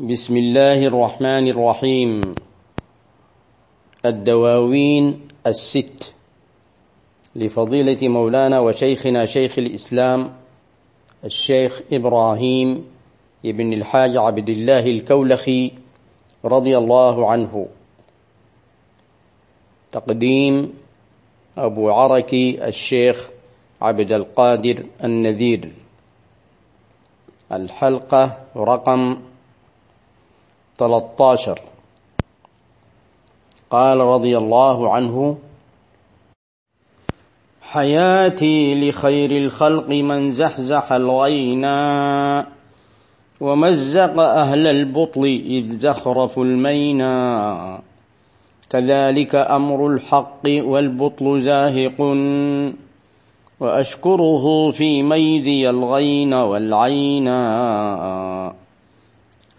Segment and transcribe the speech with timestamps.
[0.00, 2.34] بسم الله الرحمن الرحيم.
[4.06, 6.14] الدواوين الست.
[7.36, 10.32] لفضيلة مولانا وشيخنا شيخ الإسلام
[11.24, 12.84] الشيخ إبراهيم
[13.46, 15.70] ابن الحاج عبد الله الكولخي
[16.44, 17.66] رضي الله عنه.
[19.92, 20.72] تقديم
[21.58, 23.30] أبو عركي الشيخ
[23.82, 25.72] عبد القادر النذير.
[27.52, 29.29] الحلقة رقم
[30.80, 31.58] 13
[33.70, 35.38] قال رضي الله عنه
[37.62, 42.46] حياتي لخير الخلق من زحزح الغينا
[43.40, 47.80] ومزق أهل البطل إذ زخرف المينا.
[48.70, 52.00] كذلك أمر الحق والبطل زاهق
[53.60, 57.40] وأشكره في ميزي الغين والعينا.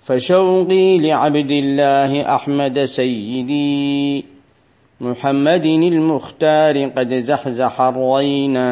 [0.01, 4.25] فشوقي لعبد الله أحمد سيدي
[5.01, 8.71] محمد المختار قد زحزح الرينا.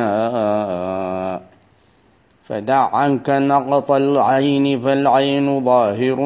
[2.43, 6.17] فدع عنك نقط العين فالعين ظاهر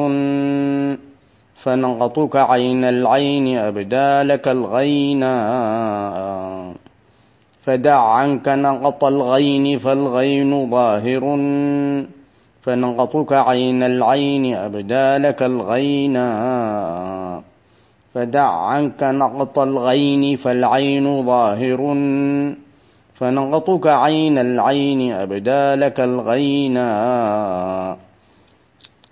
[1.54, 5.34] فنقطك عين العين أبدى لك الغينا.
[7.60, 11.36] فدع عنك نقط الغين فالغين ظاهر
[12.64, 16.26] فنقطك عين العين أبدى لك الغينا.
[18.14, 21.80] فدع عنك نقط الغين فالعين ظاهر.
[23.14, 26.90] فنقطك عين العين أبدى لك الغينا.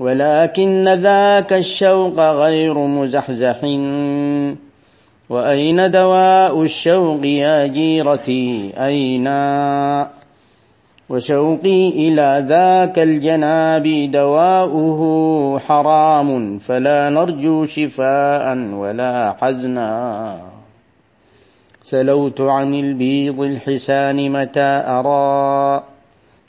[0.00, 3.60] ولكن ذاك الشوق غير مزحزح.
[5.30, 9.28] وأين دواء الشوق يا جيرتي أين
[11.08, 15.00] وشوقي إلى ذاك الجناب دواؤه
[15.58, 20.38] حرام فلا نرجو شفاء ولا حزنا.
[21.82, 25.82] سلوت عن البيض الحسان متى أرى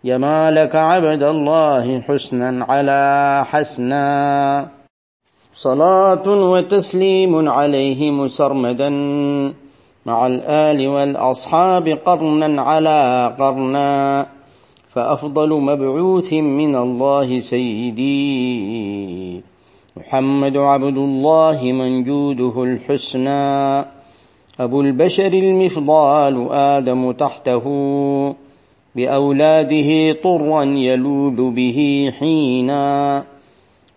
[0.06, 3.02] جمالك عبد الله حسنا على
[3.48, 4.08] حسنا.
[5.56, 8.90] صلاة وتسليم عليه مسرمدا
[10.06, 13.00] مع الآل والأصحاب قرنا على
[13.40, 14.26] قرنا.
[14.94, 18.14] فأفضل مبعوث من الله سيدي
[19.98, 23.86] محمد عبد الله من جوده الحسنى.
[24.60, 27.64] أبو البشر المفضال آدم تحته
[28.96, 33.24] بأولاده طرا يلوذ به حينا.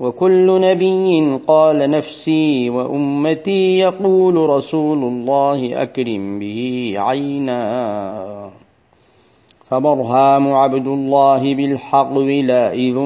[0.01, 8.66] وكل نبي قال نفسي وأمتي يقول رسول الله أكرم به عينا.
[9.71, 12.99] فبرهام عبد الله بالحق لائذ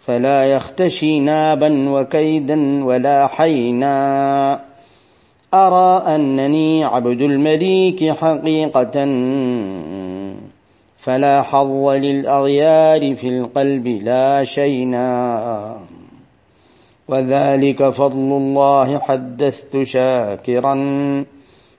[0.00, 4.60] فلا يختشي نابا وكيدا ولا حينا.
[5.54, 9.04] أرى أنني عبد المليك حقيقة
[10.96, 15.76] فلا حظ للأغيار في القلب لا شينا.
[17.08, 20.74] وذلك فضل الله حدثت شاكرا.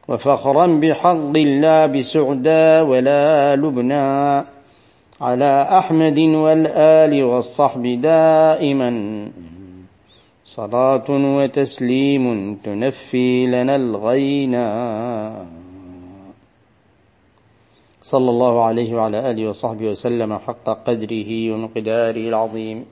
[0.09, 4.05] وفخرا بحظ لا بسعدا ولا لبنا
[5.21, 8.91] على أحمد والآل والصحب دائما.
[10.45, 14.65] صلاة وتسليم تنفي لنا الغينا.
[18.01, 22.85] صلى الله عليه وعلى آله وصحبه وسلم حق قدره ومقداره العظيم.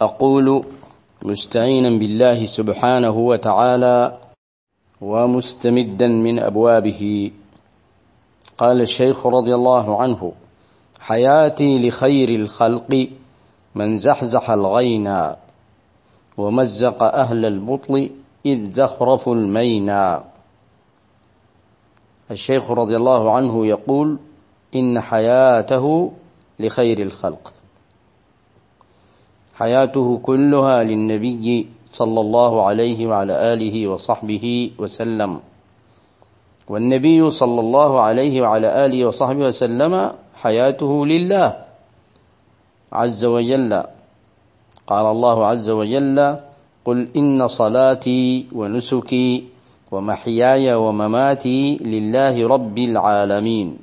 [0.00, 0.64] أقول
[1.22, 4.25] مستعينا بالله سبحانه وتعالى
[5.00, 7.30] ومستمدا من أبوابه.
[8.58, 10.32] قال الشيخ رضي الله عنه
[11.00, 13.08] حياتي لخير الخلق
[13.74, 15.36] من زحزح الغينا
[16.36, 18.10] ومزق أهل البطل
[18.46, 20.24] إذ زخرف المينا.
[22.30, 24.18] الشيخ رضي الله عنه يقول
[24.74, 26.12] إن حياته
[26.60, 27.52] لخير الخلق.
[29.56, 35.40] حياته كلها للنبي صلى الله عليه وعلى آله وصحبه وسلم.
[36.68, 41.48] والنبي صلى الله عليه وعلى آله وصحبه وسلم حياته لله
[42.92, 43.72] عز وجل.
[44.86, 46.36] قال الله عز وجل
[46.84, 49.44] قل إن صلاتي ونسكي
[49.90, 53.78] ومحياي ومماتي لله رب العالمين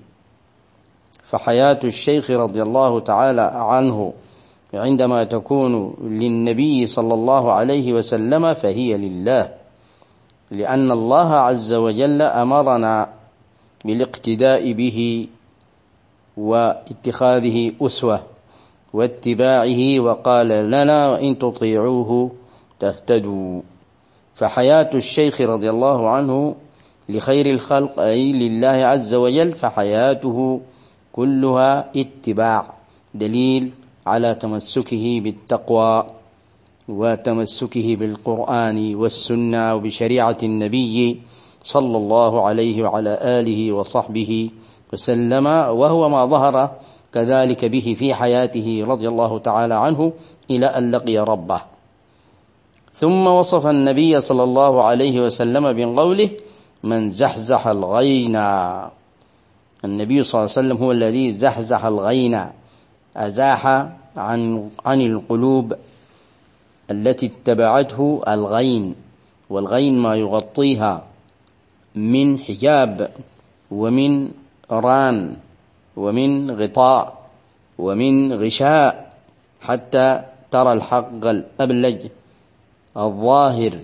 [1.24, 4.14] فحياة الشيخ رضي الله تعالى عنه
[4.74, 9.50] عندما تكون للنبي صلى الله عليه وسلم فهي لله
[10.52, 13.10] لأن الله عز وجل أمرنا
[13.86, 15.28] بالاقتداء به
[16.38, 18.24] واتخاذه أسوة
[18.94, 22.32] واتباعه وقال لنا وإن تطيعوه
[22.80, 23.62] تهتدوا.
[24.34, 26.56] فحياة الشيخ رضي الله عنه
[27.10, 30.62] لخير الخلق أي لله عز وجل فحياته
[31.14, 32.74] كلها اتباع
[33.14, 33.72] دليل
[34.08, 36.08] على تمسكه بالتقوى
[36.90, 41.22] وتمسكه بالقرآن والسنة وبشريعة النبي
[41.64, 44.50] صلى الله عليه وعلى آله وصحبه
[44.94, 46.72] وسلم وهو ما ظهر
[47.14, 50.14] كذلك به في حياته رضي الله تعالى عنه
[50.52, 51.62] إلى أن لقي ربه.
[52.94, 56.30] ثم وصف النبي صلى الله عليه وسلم بقوله
[56.84, 58.48] من زحزح الغينا
[59.86, 62.54] النبي صلى الله عليه وسلم هو الذي زحزح الغينا.
[63.18, 63.68] أزاح
[64.18, 65.74] عن عن القلوب
[66.92, 68.96] التي اتبعته الغين
[69.50, 71.04] والغين ما يغطيها
[71.96, 73.12] من حجاب
[73.72, 74.32] ومن
[74.72, 75.36] ران
[75.98, 77.24] ومن غطاء
[77.78, 79.14] ومن غشاء
[79.62, 80.22] حتى
[80.52, 82.08] ترى الحق الأبلج
[82.98, 83.80] الظاهر.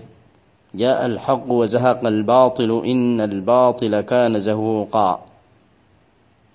[0.74, 5.20] جاء الحق وزهق الباطل إن الباطل كان زهوقا.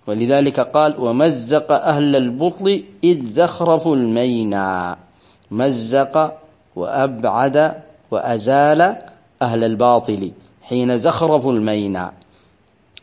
[0.07, 4.97] ولذلك قال ومزق أهل البطل إذ زخرفوا المينا.
[5.51, 6.37] مزق
[6.75, 7.73] وأبعد
[8.11, 8.81] وأزال
[9.41, 10.31] أهل الباطل
[10.61, 12.11] حين زخرفوا المينا.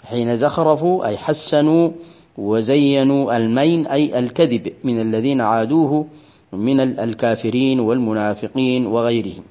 [0.05, 1.91] حين زخرفوا أي حسنوا
[2.39, 6.07] وزينوا المين أي الكذب من الذين عادوه
[6.53, 9.43] من الكافرين والمنافقين وغيرهم.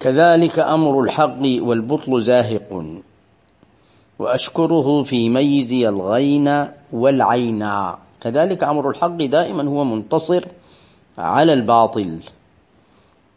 [0.00, 2.84] كذلك أمر الحق والبطل زاهق.
[4.18, 10.44] وأشكره في ميزي الغين والعينا كذلك أمر الحق دائما هو منتصر
[11.18, 12.18] على الباطل.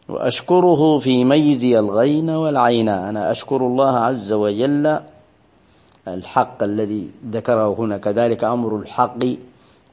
[0.09, 2.89] وأشكره في ميزي الغين والعين.
[2.89, 4.99] أنا أشكر الله عز وجل
[6.07, 7.97] الحق الذي ذكره هنا.
[7.97, 9.19] كذلك أمر الحق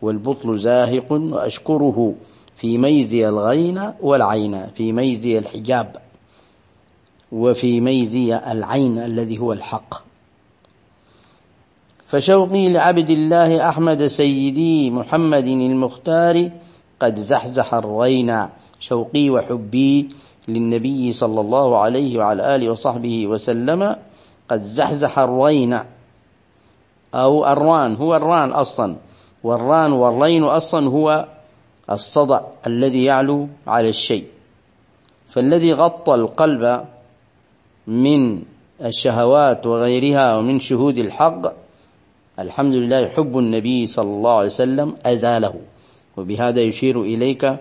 [0.02, 1.12] والبطل زاهق.
[1.12, 2.14] وأشكره
[2.56, 4.66] في ميزي الغين والعين.
[4.74, 5.96] في ميزي الحجاب.
[7.32, 10.13] وفي ميزي العين الذي هو الحق.
[12.06, 16.50] فشوقي لعبد الله أحمد سيدي محمد المختار
[17.00, 18.50] قد زحزح الرينا.
[18.80, 20.08] شوقي وحبي
[20.48, 23.96] للنبي صلى الله عليه وعلى آله وصحبه وسلم
[24.48, 25.86] قد زحزح الرينا.
[27.14, 28.96] أو الران هو الران أصلا.
[29.44, 31.28] والران والرين أصلا هو
[31.90, 34.24] الصدع الذي يعلو على الشيء.
[35.28, 36.84] فالذي غطى القلب
[37.86, 38.42] من
[38.84, 41.63] الشهوات وغيرها ومن شهود الحق
[42.38, 45.54] الحمد لله حب النبي صلى الله عليه وسلم أزاله
[46.16, 47.56] وبهذا يشير إليك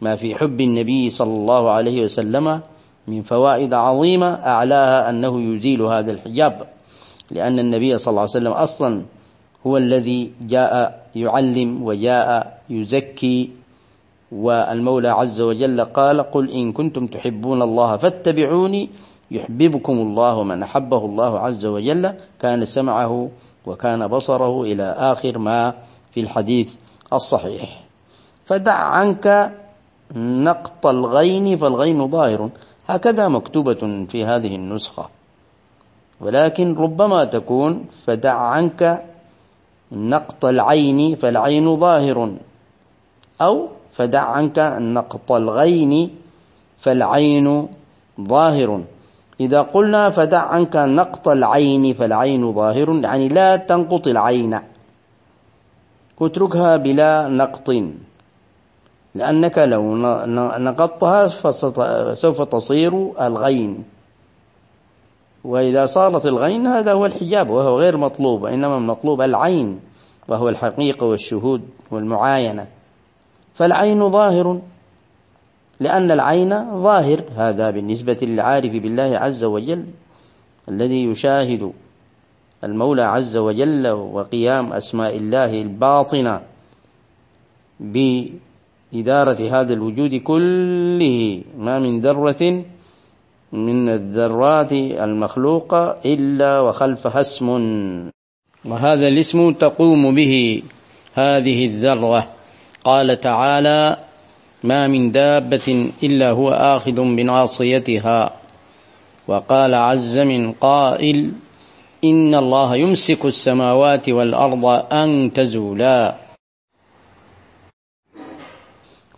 [0.00, 2.60] ما في حب النبي صلى الله عليه وسلم
[3.08, 6.66] من فوائد عظيمة أعلاها أنه يزيل هذا الحجاب
[7.30, 9.02] لأن النبي صلى الله عليه وسلم أصلا
[9.66, 10.72] هو الذي جاء
[11.16, 13.50] يعلم وجاء يزكي
[14.32, 18.90] والمولى عز وجل قال قل إن كنتم تحبون الله فاتبعوني
[19.30, 23.28] يحببكم الله من أحبه الله عز وجل كان سمعه
[23.66, 25.74] وكان بصره إلى آخر ما
[26.10, 26.74] في الحديث
[27.12, 27.80] الصحيح.
[28.44, 29.52] فدع عنك
[30.16, 32.50] نقط الغين فالغين ظاهر.
[32.88, 35.08] هكذا مكتوبة في هذه النسخة.
[36.20, 39.04] ولكن ربما تكون فدع عنك
[39.92, 42.34] نقط العين فالعين ظاهر.
[43.40, 46.16] أو فدع عنك نقط الغين
[46.78, 47.68] فالعين
[48.20, 48.84] ظاهر.
[49.40, 54.58] إذا قلنا فدع عنك نقط العين فالعين ظاهر يعني لا تنقط العين.
[56.20, 57.70] واتركها بلا نقط.
[59.14, 59.96] لأنك لو
[60.58, 63.84] نقضتها فسوف تصير الغين.
[65.44, 69.80] وإذا صارت الغين هذا هو الحجاب وهو غير مطلوب إنما المطلوب العين
[70.28, 72.66] وهو الحقيقة والشهود والمعاينة.
[73.54, 74.60] فالعين ظاهر.
[75.80, 77.20] لأن العين ظاهر.
[77.36, 79.84] هذا بالنسبة للعارف بالله عز وجل
[80.68, 81.72] الذي يشاهد
[82.64, 86.40] المولى عز وجل وقيام أسماء الله الباطنة
[87.80, 91.42] بإدارة هذا الوجود كله.
[91.58, 92.64] ما من ذرة
[93.52, 97.48] من الذرات المخلوقة إلا وخلفها اسم.
[98.64, 100.62] وهذا الاسم تقوم به
[101.14, 102.28] هذه الذرة.
[102.84, 103.96] قال تعالى
[104.64, 108.20] ما من دابة إلا هو آخذ بناصيتها.
[109.28, 111.32] وقال عز من قائل
[112.04, 116.14] إن الله يمسك السماوات والأرض أن تزولا.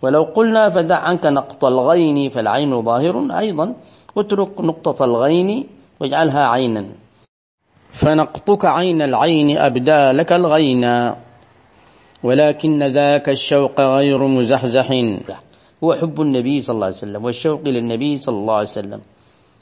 [0.03, 3.75] ولو قلنا فدع عنك نقط الغين فالعين ظاهر أيضا.
[4.19, 5.67] اترك نقطة الغين
[6.01, 6.85] واجعلها عينا.
[7.93, 11.26] فنقطك عين العين أبدى لك الغينا.
[12.23, 14.91] ولكن ذاك الشوق غير مزحزح.
[15.85, 19.01] هو حب النبي صلى الله عليه وسلم والشوق للنبي صلى الله عليه وسلم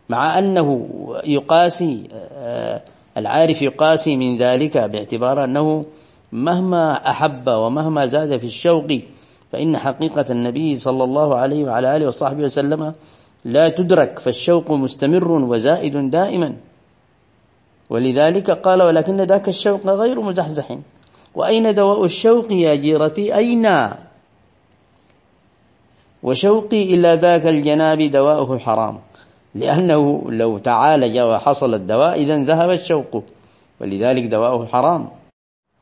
[0.08, 0.88] مع أنه
[1.24, 2.82] يقاسي آه،
[3.16, 5.84] العارف يقاسي من ذلك باعتبار أنه
[6.32, 8.86] مهما أحب ومهما زاد في الشوق
[9.52, 12.92] فإن حقيقة النبي صلى الله عليه وعلى آله وصحبه وسلم
[13.44, 16.56] لا تدرك فالشوق مستمر وزائد دائما.
[17.90, 20.78] ولذلك قال ولكن ذاك الشوق غير مزحزح.
[21.34, 23.66] وأين دواء الشوق يا جيرتي؟ أين؟
[26.22, 28.98] وشوقي إلى ذاك الجناب دواؤه حرام
[29.54, 33.22] لأنه لو تعالج وحصل الدواء إذا ذهب الشوق
[33.80, 35.08] ولذلك دواؤه حرام.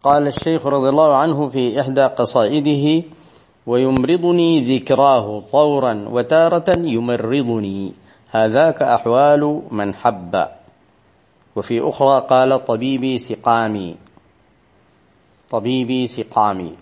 [0.03, 3.03] قال الشيخ رضي الله عنه في إحدى قصائده
[3.67, 7.93] ويمرضني ذكراه طورا وتارة يمرضني
[8.31, 10.47] هذاك أحوال من حب.
[11.57, 13.97] وفي أخرى قال طبيبي سقامي
[15.53, 16.77] طبيبي سقامي.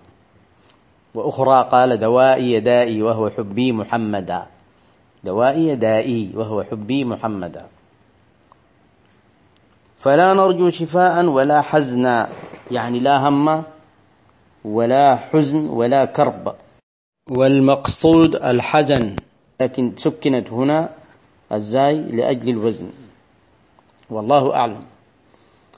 [1.14, 4.46] وأخرى قال دوائي دائي وهو حبي محمدا.
[5.24, 7.66] دوائي دائي وهو حبي محمدا.
[9.98, 12.28] فلا نرجو شفاء ولا حزنا
[12.70, 13.62] يعني لا هم
[14.64, 16.54] ولا حزن ولا كرب.
[17.30, 19.16] والمقصود الحزن.
[19.60, 20.88] لكن سكنت هنا
[21.52, 22.90] الزاي لأجل الوزن.
[24.10, 24.84] والله أعلم.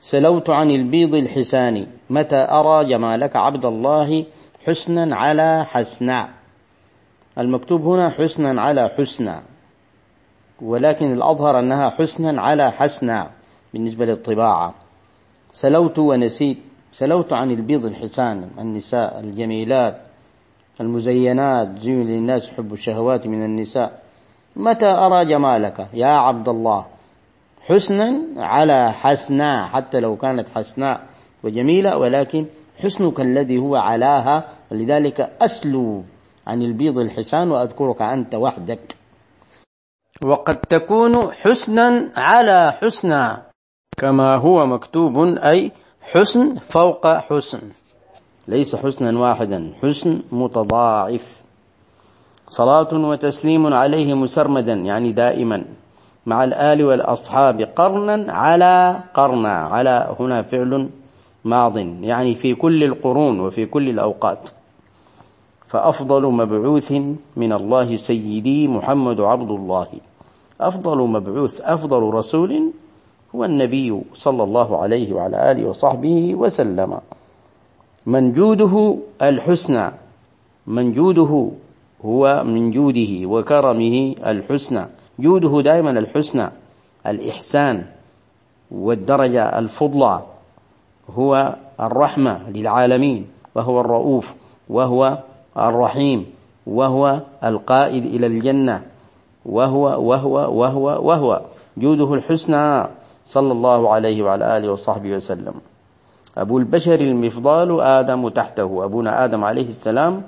[0.03, 4.25] سلوت عن البيض الحسان متى أرى جمالك عبد الله
[4.67, 6.29] حسنا على حسنا
[7.39, 9.43] المكتوب هنا حسنا على حسنا
[10.63, 13.31] ولكن الأظهر أنها حسنا على حسنا
[13.73, 14.75] بالنسبة للطباعة.
[15.53, 16.59] سلوت ونسيت
[16.93, 20.01] سلوت عن البيض الحسان النساء الجميلات
[20.81, 24.03] المزينات زين للناس حب الشهوات من النساء.
[24.57, 26.92] متى أرى جمالك يا عبد الله؟
[27.67, 31.01] حسنا على حسناء حتى لو كانت حسناء
[31.45, 32.47] وجميلة ولكن
[32.83, 34.49] حسنك الذي هو علاها.
[34.71, 36.03] ولذلك أسلو
[36.47, 38.97] عن البيض الحسان وأذكرك أنت وحدك.
[40.23, 43.37] وقد تكون حسنا على حسنى
[43.99, 47.61] كما هو مكتوب أي حسن فوق حسن.
[48.49, 51.41] ليس حسنا واحدا حسن متضاعف.
[52.49, 55.65] صلاة وتسليم عليه مسرمدا يعني دائما.
[56.27, 60.89] مع الآل والأصحاب قرنا على قرنا على هنا فعل
[61.45, 64.51] ماض يعني في كل القرون وفي كل الأوقات.
[65.67, 66.93] فأفضل مبعوث
[67.37, 69.87] من الله سيدي محمد عبد الله.
[70.61, 72.71] أفضل مبعوث أفضل رسول
[73.35, 77.01] هو النبي صلى الله عليه وعلى آله وصحبه وسلم.
[78.07, 79.91] من جوده الحسنى
[80.67, 81.51] من جوده
[82.05, 84.87] هو من جوده وكرمه الحسنى.
[85.19, 86.51] جوده دائما الحسنى
[87.07, 87.85] الإحسان
[88.71, 90.23] والدرجة الفضلى.
[91.11, 94.35] هو الرحمة للعالمين وهو الرؤوف
[94.69, 95.19] وهو
[95.59, 96.27] الرحيم
[96.67, 98.83] وهو القائد إلى الجنة.
[99.47, 101.43] وهو وهو وهو وهو.
[101.77, 102.87] جوده الحسنى
[103.27, 105.55] صلى الله عليه وعلى آله وصحبه وسلم.
[106.39, 108.85] أبو البشر المفضال آدم تحته.
[108.85, 110.23] أبونا آدم عليه السلام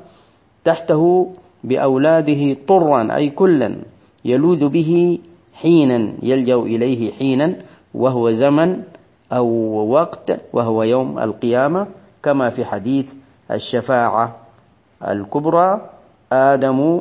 [0.65, 1.31] تحته
[1.65, 3.77] بأولاده طرا أي كلا
[4.25, 5.19] يلوذ به
[5.55, 7.57] حينا يلجأ إليه حينا
[7.95, 8.83] وهو زمن
[9.33, 9.49] أو
[9.91, 11.87] وقت وهو يوم القيامة
[12.23, 13.15] كما في حديث
[13.51, 14.37] الشفاعة
[15.09, 15.91] الكبرى
[16.33, 17.01] آدم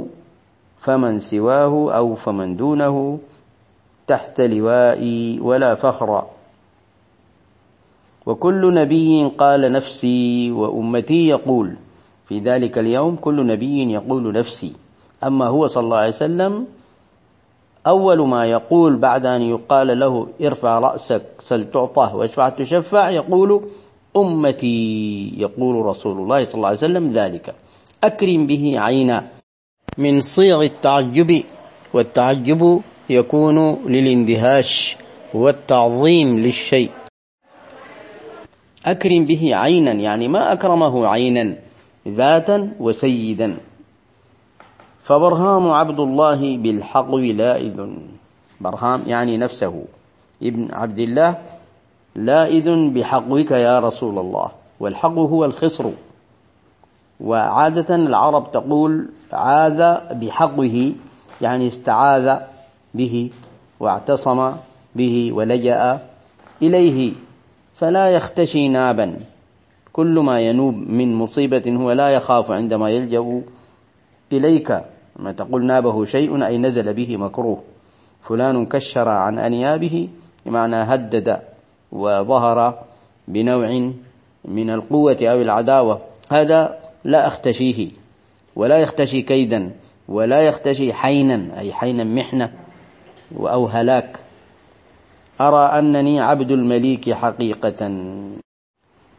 [0.79, 3.19] فمن سواه أو فمن دونه
[4.07, 6.25] تحت لوائي ولا فخر.
[8.25, 11.75] وكل نبي قال نفسي وأمتي يقول
[12.25, 14.73] في ذلك اليوم كل نبي يقول نفسي.
[15.23, 16.65] أما هو صلى الله عليه وسلم
[17.87, 23.61] أول ما يقول بعد أن يقال له ارفع رأسك سل تعطى واشفع تشفع يقول
[24.17, 27.55] أمتي يقول رسول الله صلى الله عليه وسلم ذلك.
[28.03, 29.27] أكرم به عينا
[29.97, 31.43] من صيغ التعجب
[31.93, 34.97] والتعجب يكون للاندهاش
[35.33, 36.91] والتعظيم للشيء.
[38.85, 41.55] أكرم به عينا يعني ما أكرمه عينا.
[42.07, 43.57] ذاتا وسيدا.
[45.01, 47.87] فبرهام عبد الله بالحق لائذ.
[48.61, 49.83] برهام يعني نفسه.
[50.43, 51.37] ابن عبد الله
[52.15, 54.51] لائذ بحقك يا رسول الله.
[54.79, 55.85] والحق هو الخصر.
[57.19, 60.93] وعادة العرب تقول عاذ بحقه
[61.41, 62.37] يعني استعاذ
[62.93, 63.29] به
[63.79, 64.53] واعتصم
[64.95, 65.99] به ولجأ
[66.61, 67.13] إليه
[67.75, 69.32] فلا يختشي نابا.
[69.93, 73.41] كل ما ينوب من مصيبة هو لا يخاف عندما يلجأ
[74.33, 74.81] إليك.
[75.19, 77.63] ما تقول نابه شيء أي نزل به مكروه.
[78.21, 80.09] فلان كشر عن أنيابه
[80.45, 81.39] بمعنى هدد
[81.91, 82.83] وظهر
[83.27, 83.91] بنوع
[84.45, 86.01] من القوة أو العداوة.
[86.31, 87.91] هذا لا أختشيه
[88.55, 89.71] ولا يختشي كيدا
[90.07, 92.51] ولا يختشي حينا أي حينا محنة
[93.37, 94.19] أو هلاك.
[95.41, 97.89] أرى أنني عبد المليك حقيقة.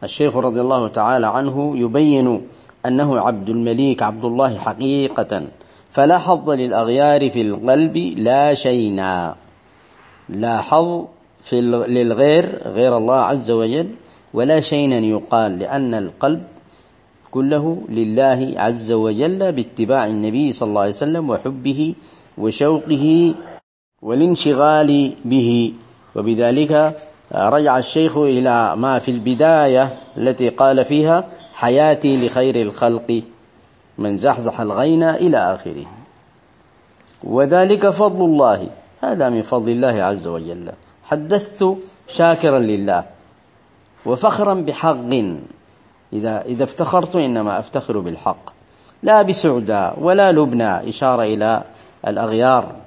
[0.05, 2.41] الشيخ رضي الله تعالى عنه يبين
[2.85, 5.47] أنه عبد المليك عبد الله حقيقة.
[5.91, 9.35] فلا حظ للأغيار في القلب لا شينا.
[10.29, 11.05] لا حظ
[11.41, 13.87] في للغير غير الله عز وجل
[14.33, 16.43] ولا شينا يقال لأن القلب
[17.31, 21.95] كله لله عز وجل باتباع النبي صلى الله عليه وسلم وحبه
[22.37, 23.35] وشوقه
[24.01, 25.73] والانشغال به.
[26.15, 26.95] وبذلك
[27.33, 33.21] رجع الشيخ إلى ما في البداية التي قال فيها حياتي لخير الخلق
[33.97, 35.85] من زحزح الغينا إلى آخره.
[37.23, 38.67] وذلك فضل الله.
[39.01, 40.71] هذا من فضل الله عز وجل.
[41.03, 41.77] حدثت
[42.07, 43.05] شاكرا لله
[44.05, 45.13] وفخرا بحق.
[46.13, 48.49] إذا إذا افتخرت إنما أفتخر بالحق.
[49.03, 51.63] لا بسعدى ولا لبنى إشارة إلى
[52.07, 52.84] الأغيار.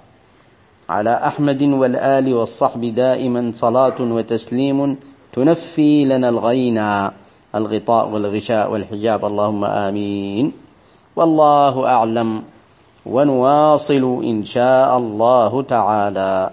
[0.89, 4.97] على أحمد والآل والصحب دائما صلاة وتسليم
[5.33, 7.13] تنفي لنا الغينا
[7.55, 9.25] الغطاء والغشاء والحجاب.
[9.25, 10.53] اللهم آمين.
[11.17, 12.43] والله أعلم
[13.07, 16.51] ونواصل إن شاء الله تعالى.